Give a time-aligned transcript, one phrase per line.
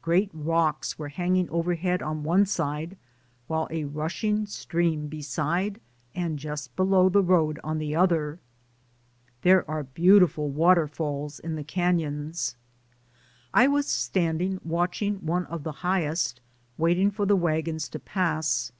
[0.00, 2.96] Great rocks were hanging overhead on one side,
[3.48, 5.78] with a rushing stream beside
[6.14, 8.38] and just below the road on the other.
[9.42, 12.54] There are beautiful waterfalls in the cafions.
[13.52, 16.40] I was standing watching one of the highest,
[16.78, 18.72] waiting for the wagons to pass.